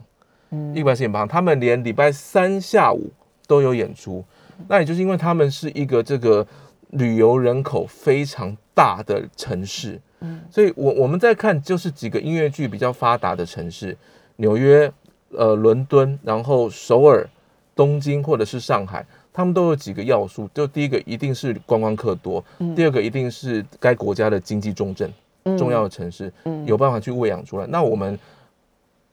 [0.50, 3.10] 嗯一个礼拜是演八场，他们连礼拜三下午
[3.48, 4.22] 都有演出。
[4.68, 6.46] 那也就是因为他们是一个这个
[6.92, 13.96] 旅游人口非常大的城市，嗯所以我我们在看就是几个音乐剧比较发达的城市，
[14.38, 14.92] 纽约、
[15.32, 17.28] 呃伦敦，然后首尔、
[17.76, 20.50] 东京或者是上海，他们都有几个要素。
[20.54, 22.44] 就第一个一定是观光客多，
[22.76, 25.12] 第二个一定是该国家的经济重镇、
[25.58, 27.68] 重要的城市，嗯有办法去喂养出来。
[27.68, 28.18] 那我们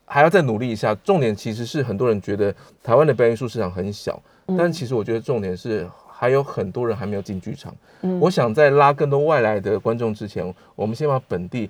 [0.07, 0.95] 还要再努力一下。
[0.97, 7.75] 重点其实是很多人觉得台湾的表演艺术市场很小，但其实我觉得重点是还有很多人还没有进剧场。
[8.21, 11.69] 我想在拉更多外来的观众之前，我们先把本地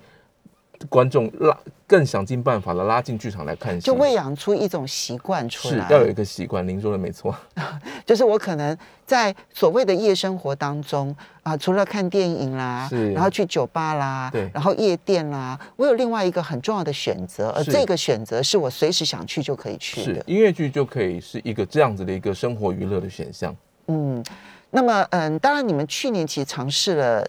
[0.89, 5.87] 观众拉更想尽办法的拉进剧场来看戏，就喂养出一种习惯出来。
[5.87, 6.67] 是要有一个习惯。
[6.67, 7.33] 您说的没错，
[8.05, 20.15] 就是我可能在所谓的夜生活当中啊、除了看电影啦，是然后去酒吧啦，对然后夜店啦，我有另外一个很重要的选择，而这个选择是我随时想去就可以去的。
[20.15, 23.55] 是音乐剧就可以是一个这样子的一个生活娱乐的选项。
[23.87, 24.21] 嗯，
[24.71, 27.25] 那么嗯，当然你们去年其实尝试了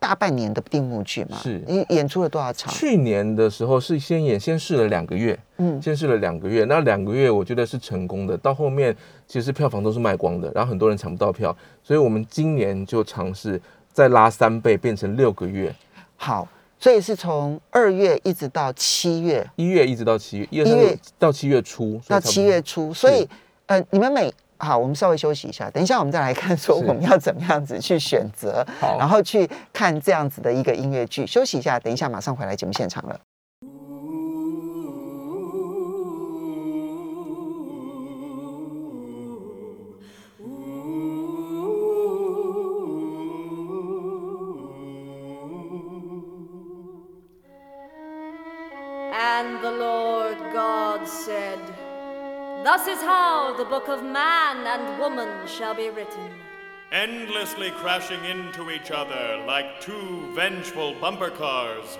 [0.00, 1.62] 大半年的定目剧嘛，是。
[1.68, 2.72] 你演出了多少场？
[2.72, 5.80] 去年的时候是先演，先试了两个月，嗯。
[5.80, 8.96] 先试了两个月，那两个月我觉得是成功的，到后面
[9.28, 13.60] 其实票房都是卖光的，然后很多人抢不到票，所以我们今年就尝试
[13.92, 15.72] 再拉三倍，变成六个月，
[16.16, 23.28] 好，所以是从二月一直到七月，一月一直到七月，一一月到七月初，到七月初，所以
[23.66, 28.64] 呃，你们每好，我们稍微休息一下，等一下我们再来看说我们要怎么样子去选择，
[28.98, 31.26] 然后去看这样子的一个音乐剧。
[31.26, 33.18] 休息一下，等一下马上回来节目现场了。
[52.70, 56.30] Thus is how the book of man and woman shall be written.
[56.92, 61.98] endlessly crashing into each other like two vengeful bumper cars.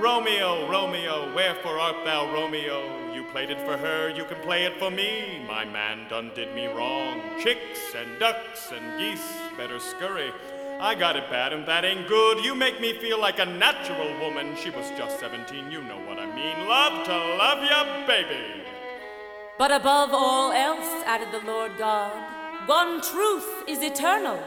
[0.00, 2.80] Romeo, Romeo, wherefore art thou Romeo?
[3.14, 5.44] You played it for her, you can play it for me.
[5.46, 7.20] My man done did me wrong.
[7.40, 10.32] Chicks and ducks and geese better scurry.
[10.80, 12.44] I got it bad and that ain't good.
[12.44, 14.56] You make me feel like a natural woman.
[14.56, 16.66] She was just 17, you know what I mean.
[16.66, 18.62] Love to love ya, baby.
[19.62, 22.10] But above all else, added the Lord God,
[22.66, 24.42] one truth is eternal.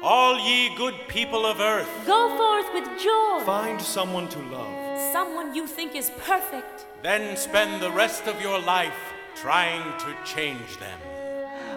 [0.00, 3.40] All ye good people of earth, Go forth with joy.
[3.44, 5.12] find someone to love.
[5.12, 6.86] Someone you think is perfect.
[7.02, 9.00] Then spend the rest of your life
[9.34, 11.00] trying to change them.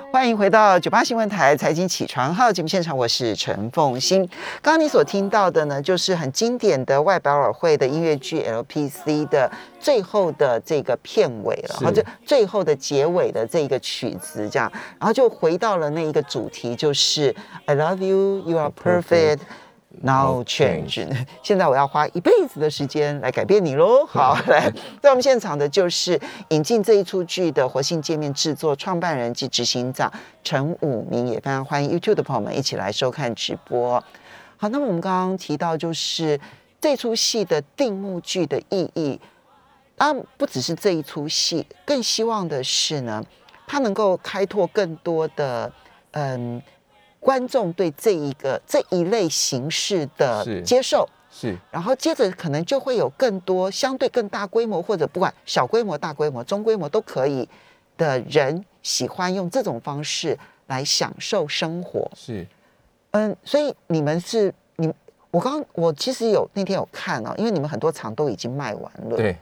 [0.10, 4.22] 欢迎回到九八新闻台财经起床号节目现场，我是陈凤欣。
[4.62, 19.40] 刚刚你所听到的呢，就是很经典的外百老汇的音乐剧 LPC 的最后的这个片尾了，然后就最后的结尾的这个曲子，这样，然后就回到了那一个主题，就是 I love you, you are perfect.
[20.02, 21.08] Now change，
[21.42, 24.06] 现在我要花一辈子的时间来改变你喽。
[24.06, 30.12] 好， 来，在我们现场的就是引进这一出剧的活性界面制作创办人及执行长
[30.44, 34.04] 陈武明，也非常欢迎 YouTube 的朋友们一起来收看直播。
[34.58, 36.40] 好，那么我们刚刚提到，就是
[36.80, 39.20] 这出戏的定目剧的意义，
[39.96, 43.24] 当然不只是这一出戏，更希望的是呢，
[43.66, 45.72] 它能够开拓更多的
[46.12, 46.62] 嗯
[47.20, 51.08] 观众对这一个这一类形式的接受。
[51.30, 57.48] 是然后接着可能就会有更多相对更大规模，或者不管小规模、大规模、中规模都可以
[57.96, 62.10] 的人喜欢用这种方式来享受生活。
[62.16, 62.48] 是，
[63.12, 64.92] 嗯，所以你们是你，
[65.30, 69.38] 我刚我其实有那天有看哦，因为你们很多场都已经卖完了，，对。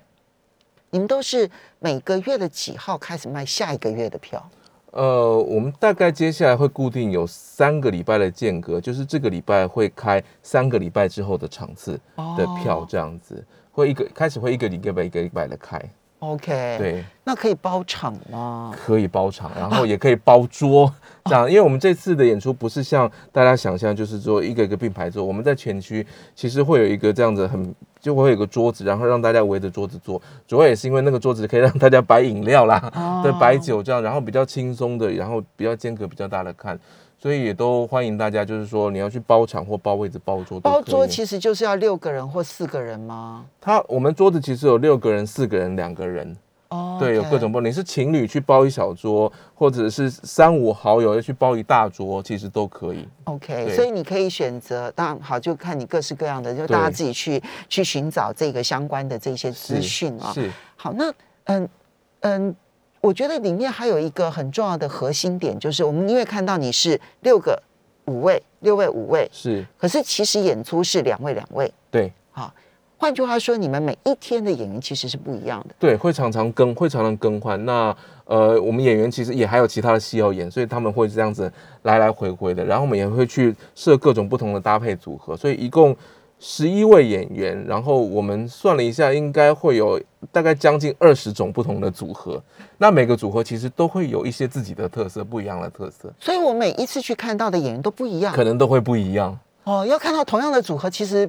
[0.89, 4.49] 你们都是每个月的几号开始卖下一个月的票？
[4.95, 11.99] 呃，我们大概接下来会固定有三个礼拜的间隔，就是这个礼拜会开三个礼拜之后的场次
[12.38, 12.88] 的票，哦。
[12.88, 15.77] 这样子，会一个开始会一个礼拜一个礼拜的开，
[16.19, 18.73] OK，，对，那可以包场吗？
[18.86, 20.91] 可以包场，然后也可以包桌，
[21.25, 27.73] 这样，因为我们这次的演出不是像大家想象，就是说一个一个并排坐，我们在前区其实会有一个这样子很。
[28.01, 30.21] 就会有一个桌子，然后让大家围着桌子坐。
[30.47, 36.80] 主要也是因为那个桌子可以让大家摆饮料啦，哦对，摆酒这样，然后比较轻松的，然后比较间隔比较大的看，
[37.25, 40.59] 所以也都欢迎大家，就是说你要去包场或包位置、包桌。
[40.59, 43.43] 包桌其实就是要六个人或四个人吗？
[43.59, 46.38] 他我们桌子其实有六个人、四个人、两个人，
[46.69, 47.67] 哦，对，有各种不同。
[47.67, 53.07] 你是情侣去包一小桌，或者是三五好友要去包一大桌，其实都可以。
[53.23, 60.31] OK，所以你可以选择，当然好，就看你各式各样的，就大家自己去去寻找这个相关的这些资是讯啊。
[60.31, 61.11] 是好，那
[61.45, 61.69] 嗯
[62.19, 62.55] 嗯，
[63.06, 67.62] 我觉得里面还有一个很重要的核心点，就是我们因为看到你是六个
[68.06, 71.72] 五位，六位五位，是，可是其实演出是两位两位。
[71.91, 72.52] 对好，
[72.98, 75.76] 换句话说，你们每一天的演员其实是不一样的。
[75.78, 77.63] 对，会常常更，会常常更换。
[77.63, 81.52] 那呃，我们演员其实也还有其他的戏要演，所以他们会这样子
[81.84, 82.65] 来来回回的。
[82.65, 85.96] 然后我们也会去设各种不同的搭配组合，所以一共
[86.47, 87.65] 十一位演员。
[87.67, 89.99] 然后我们算了一下，应该会有
[90.31, 92.39] 大概将近二十种不同的组合。
[92.77, 99.36] 那每个组合其实都会有一些自己的特色，不一样的特色，所以我每一次去看到的演员都不一样可能都会不一样。
[99.63, 99.84] 哦。
[99.84, 101.27] 要看到同样的组合，其实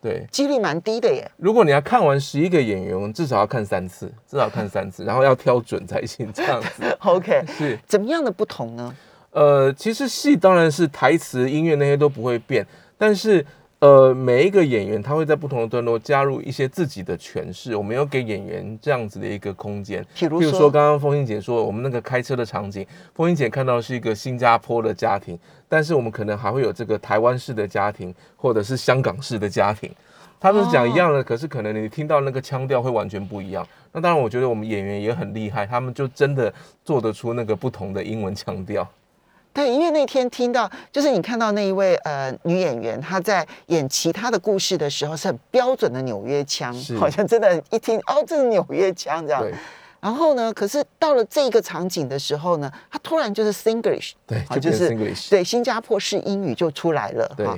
[0.00, 1.28] 对，几率蛮低的耶。
[1.38, 7.76] 如果你要看完十一个演员，我们至少要看三次，至少看三次，然后要挑准才行，这样子 OK，是。
[7.86, 8.94] 怎么样的不同呢？
[9.30, 12.66] 呃，其实戏当然是台词、音乐那些都不会变，
[12.98, 13.44] 但是
[13.82, 20.06] 呃，每一个演员他会在不同的段落加入一些自己的诠释，我们要给演员这样子的一个空间。
[20.14, 25.36] 比如说譬如说，刚刚风欣姐说我们那个开车的场景，风欣姐看到的是一个新加坡的家庭，
[25.68, 29.90] 但是我们可能还会有这个台湾式的家庭，或者是香港式的家庭。
[30.38, 33.66] 他们是讲一样的，可是可能你听到那个腔调会完全不一样。
[33.90, 38.88] 那当然，我觉得我们演员也很厉害，他们就真的做得出那个不同的英文腔调。
[39.52, 49.44] 对，因为那天听到，就是你看到那一位呃女演员，她在演其他的故事的时候是很标准的纽约腔，好像真的，一听哦，这是纽约腔这样。
[50.00, 55.30] 然后呢，可是到了这个场景的时候呢，她突然就是 Singlish，对，就是 Singlish，。
[55.30, 57.32] 对新加坡式英语就出来了。
[57.36, 57.56] 对哈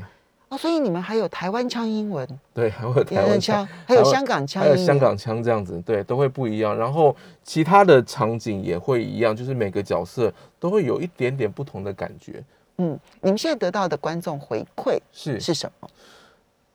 [0.54, 6.76] 哦，所以你们还有台湾腔英文，对，还有台湾腔，还有香港腔还有香港腔这样子，对，都会不一样。
[6.78, 12.42] 然后其他的场景也会一样，就是每个角色都会有一点点不同的感觉。
[12.78, 15.88] 嗯，你们现在得到的观众回馈是是什么？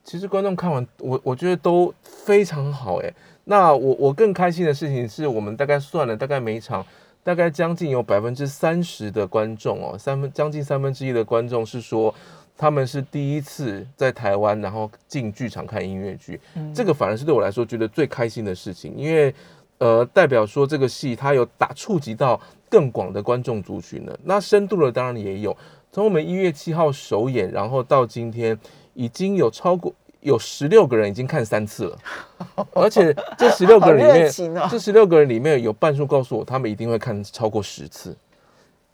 [0.03, 3.13] 其实观众看完，我我觉得都非常好哎。
[3.45, 6.85] 那我我更开心的事情是我们大概算了，大概每一场
[7.23, 12.13] 大概将近有百分之三十的观众哦，三分将近三分之一的观众是说
[12.59, 16.37] 他们是第一次在台湾，然后进剧场看音乐剧，
[16.75, 19.33] 这个反而是对我来说觉得最开心的事情，因为
[19.77, 22.37] 呃代表说这个戏它有打触及到
[22.67, 25.55] 更广的观众族群了，那深度的当然也有。
[25.89, 28.59] 从我们一月七号首演，然后到今天，
[28.93, 31.97] 已经有超过有十六个人已经看三次了，
[32.75, 38.13] 而且这十六个人里面，哦这十六个人里面有半数告诉我，他们一定会看超过十次，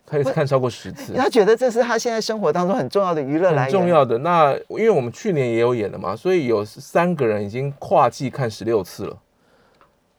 [0.05, 1.13] 可以看超过十次。
[1.13, 4.17] 他觉得这是他现在生活当中很重要的娱乐来源，很重要的。
[4.19, 9.17] 那因为我们去年也有演了嘛，所以有三个人已经跨季看十六次了。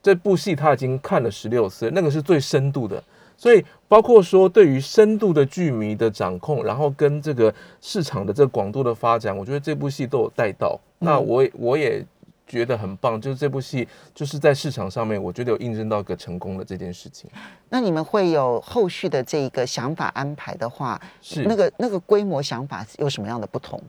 [0.02, 3.02] 这部戏他已经看了十六次，那个是最深度的。
[3.36, 10.78] 所以包括说对于深度的剧迷的掌控，然后跟这个市场的这个广度的发展，我觉得这部戏都有带到。
[10.98, 12.02] 那我也我也
[12.46, 17.28] 觉得很棒，就是这部戏就是在市场上面，我觉得有印证到一个成功的这件事情。
[17.68, 23.82] 那你们会有后续的这个想法安排的话，是那个那个规模想法有什么样的不同？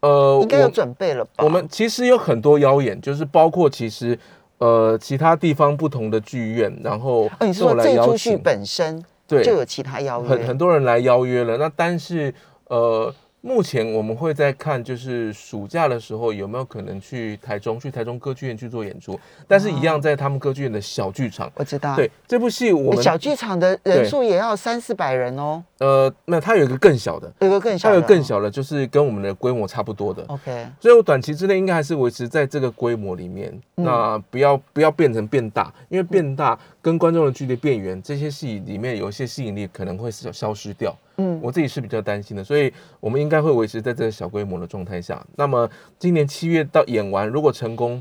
[0.00, 1.44] 呃，应该有准备了吧？
[1.44, 4.18] 我们其实有很多邀演，就是包括其实
[4.58, 10.28] 呃其他地方不同的剧院，然后哦，你说这出剧本身对就有其他邀约？
[10.28, 11.56] 很很多人来邀约了。
[11.56, 12.32] 那但是
[12.66, 13.12] 呃，
[13.46, 19.16] 目前我们会在看，就是暑假的时候有没有可能去台中，去台中歌剧院去做演出，
[19.46, 21.48] 但是一样在他们歌剧院的小剧场。
[21.54, 30.24] 我知道，对这部戏，我们小剧场的人对数也要三四百人哦，呃，那它有一个更小的，有一个更小它，有更小的，就是跟我们的规模差不多的。
[30.26, 40.96] OK，所以我短期之内应该还是维持在这个规模里面，嗯那不要不要变成变大，因为变大跟观众的距离变远，这些戏里面有一些吸引力可能会消消失掉。
[41.16, 45.20] 嗯，我自己是比较担心的，所以我们应该会维持在这个小规模的状态下。
[45.34, 45.68] 那么
[45.98, 48.00] 今年七月到演完，如果成功，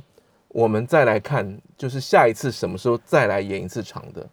[0.50, 4.30] 我们再来看，就是下一次什么时候再来演一次长的。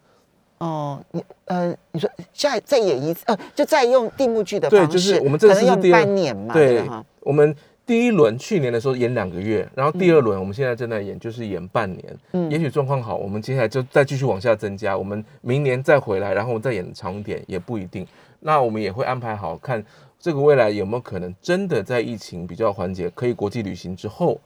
[0.59, 6.87] 哦，你呃，你说下再演一次，呃，就再用定目剧的对方式，就是我们这次是第二半年嘛，对
[7.21, 7.55] 我们
[7.85, 12.17] 第一轮去年的时候演两个月，然后第二轮我们现在正在演，就是演半年。
[12.31, 18.07] 嗯也许状况好，我们接下来就再继续往下增加，我们明年再回来，然后我们再演长一点也不一定。
[18.39, 19.83] 那我们也会安排好看
[20.19, 24.39] 这个未来有没有可能真的在疫情比较缓解，可以国际旅行之后。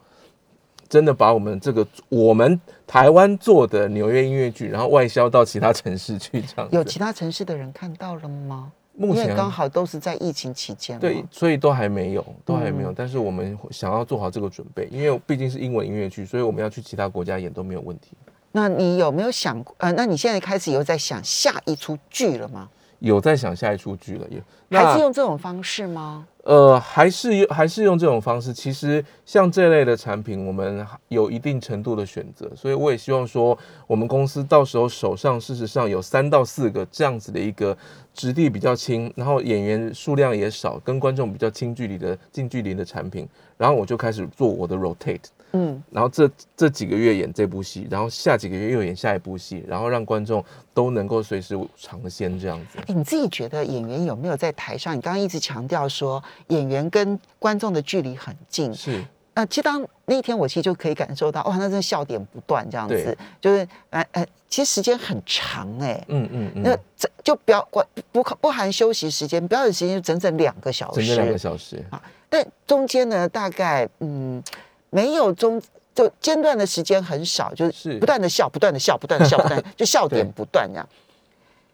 [0.90, 2.58] 真的把我们这个我们
[2.88, 8.72] 台湾做的纽约音乐剧，然后外销到其他城市去，这样有其他城市的人看到了吗？
[8.98, 12.92] 目前刚好都是在疫情期间嘛，对，所以都还没有，都还没有。
[12.92, 18.14] 嗯但是我们想要做好这个准备，因为毕竟是英文音乐剧，所以我们要去其他国家演都没有问题。
[18.52, 19.76] 那你有没有想过？
[19.78, 22.68] 呃，那你现在开始有在想下一出剧了吗？
[23.00, 26.26] 有在想下一出剧了，也还是用这种方式吗？
[26.48, 28.54] 呃，还是用还是用这种方式。
[28.54, 37.78] 其实像这类的产品，我们有一定程度的选择，所以我也希望说，我们公司到时候手上事实上有三到四个这样子的一个
[38.14, 43.28] 质地比较轻，然后演员数量也少，跟观众比较近距离的近距离的产品，
[43.58, 45.26] 然后我就开始做我的 rotate。
[45.54, 50.44] 嗯，然后这这几个月演这部戏，然后下几个月又演下一部戏，然后让观众
[50.74, 52.80] 都能够随时尝鲜这样子。
[52.80, 54.96] 哎，你自己觉得演员有没有在台上？
[54.96, 59.04] 你刚刚一直强调说演员跟观众的距离很近，是
[59.36, 72.02] 呃，其实当那天我其实就可以感受到，哇，那真的笑点不断这样子，就是呃呃，其实时间很长哎、嗯嗯嗯，那这就表不不不含休息时间，表演时间就整整两个小时，整整两个小时啊。
[72.30, 74.44] 但中间呢，大概嗯
[74.90, 75.62] 没有中
[75.94, 80.88] 就间断的时间很少，就是是不断的笑，不断的笑，不断的笑， 不断就笑点不断这样。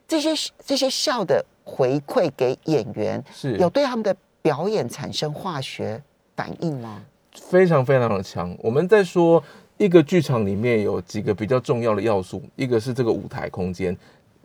[0.08, 0.30] 这些
[0.66, 6.02] 这些笑的回馈给演员，是有对他们的表演产生化学
[6.36, 7.02] 反应吗？
[7.34, 8.56] 非常非常的强。
[8.60, 9.44] 我们在说
[9.78, 13.98] 一个剧场里面有几个比较重要的要素，一个是这个舞台空间，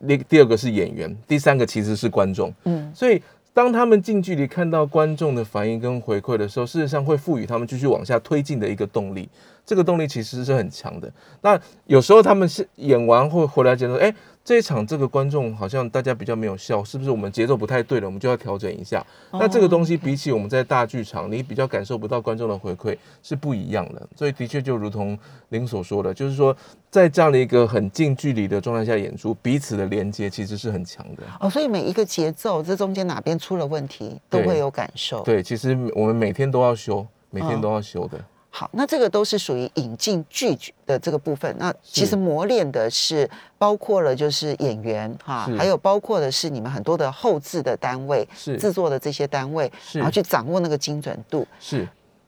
[0.07, 2.53] 第第二个是演员，第三个其实是观众。
[2.64, 3.23] 嗯，所以
[3.59, 9.29] 当他们近距离看到观众的反应跟回馈的时候，事实上会赋予他们继续往下推进的一个动力。
[9.67, 11.13] 这个动力其实是很强的。
[11.41, 14.15] 那有时候他们是演完会回来觉得，哎，
[14.49, 18.07] 这一场这个观众好像大家比较没有笑，是不是我们节奏不太对了？
[18.07, 19.05] 我们就要调整一下。
[19.30, 24.09] 那这个东西比起我们在大剧场，你比较感受不到观众的回馈是不一样的。
[24.16, 25.18] 所以的确就如同
[25.51, 26.57] 您所说的，就是说
[26.90, 31.24] 在这样的一个很近距离的状态下演出，彼此的连接其实是很强的。
[31.40, 35.22] 哦，所以每一个节奏，这中间哪边出了问题，都会有感受。
[35.24, 38.18] 对，其实我们每天都要修，每天哦都要修的。
[38.59, 41.55] 好，那这个都是属于引进剧的这个部分。
[41.61, 51.47] 那其实磨练的是包括了就是演员哈，是还有包括的是你们很多的后置的单位、是制作的这些单位，是然后去掌握那个精准度。
[51.61, 51.87] 是。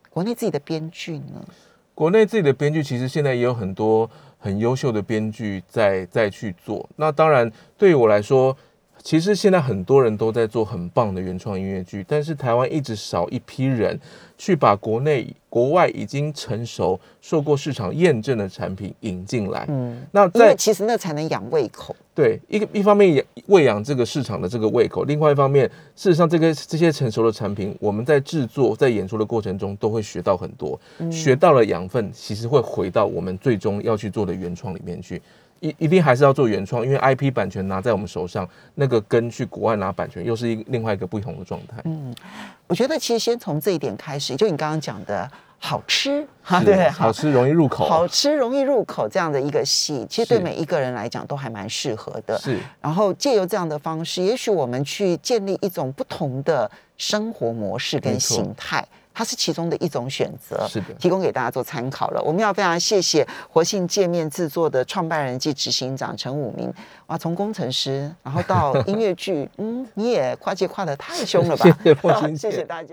[0.09, 1.43] 国内自己的编剧呢？
[1.93, 4.09] 国内自己的编剧其实现在也有很多
[4.39, 6.89] 很优秀的编剧在在去做。
[6.95, 8.55] 那当然，对于我来说，
[9.03, 13.99] 其实现在很多人都在做很棒的原创音乐剧，但是台湾一直少一批人
[14.37, 19.65] 去把国内、国外已经成熟、受过市场验证的产品引进来。
[19.69, 21.95] 嗯，那因为在其实那才能养胃口。
[22.13, 30.79] 对一个一方面养喂养这个市场的这个胃口，另外一方面，事实上这个这些成熟的产品，我们在制作、在演出的过程中都会学到很多，
[31.09, 35.21] 学到了养分，其实会回到我们最终要去做的原创里面去。
[35.61, 41.77] 一一定还是要做原创，因为 IP 版权拿在我们手上，那个跟去国外拿版权又是一另外一个不同的状态。
[41.85, 42.13] 嗯
[42.67, 52.39] 我觉得其实先从这一点开始，就你刚刚讲的好吃，哈，对，好吃容易入口，好吃容易入口这样的一个戏，其实对每一个人来讲都还蛮适合的。
[52.39, 58.83] 是然后借由这样的方式，也许我们去建立一种不同的生活模式跟形态。
[59.13, 62.21] 它是其中的一种选择，是的提供给大家做参考了。
[62.23, 66.73] 我们要非常谢谢活性界面制作的创办人及执行长陈武明，
[67.07, 71.65] 哇，从工程师然后到音乐剧，嗯，你也跨界跨的太凶了吧？
[71.83, 72.89] 谢谢谢谢大家。